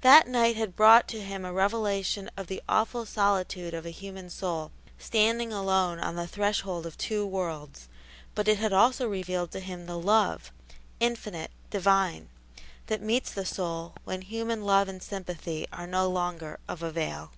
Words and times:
That 0.00 0.26
night 0.26 0.56
had 0.56 0.74
brought 0.74 1.06
to 1.08 1.20
him 1.20 1.44
a 1.44 1.52
revelation 1.52 2.30
of 2.34 2.46
the 2.46 2.62
awful 2.66 3.04
solitude 3.04 3.74
of 3.74 3.84
a 3.84 3.90
human 3.90 4.30
soul, 4.30 4.72
standing 4.98 5.52
alone 5.52 5.98
on 5.98 6.16
the 6.16 6.26
threshold 6.26 6.86
of 6.86 6.96
two 6.96 7.26
worlds; 7.26 7.86
but 8.34 8.48
it 8.48 8.56
had 8.56 8.72
also 8.72 9.06
revealed 9.06 9.50
to 9.50 9.60
him 9.60 9.84
the 9.84 9.98
Love 9.98 10.50
Infinite, 10.98 11.50
Divine 11.68 12.30
that 12.86 13.02
meets 13.02 13.32
the 13.34 13.44
soul 13.44 13.92
when 14.04 14.22
human 14.22 14.64
love 14.64 14.88
and 14.88 15.02
sympathy 15.02 15.66
are 15.74 15.86
no 15.86 16.08
longer 16.08 16.58
of 16.66 16.82
avail. 16.82 17.30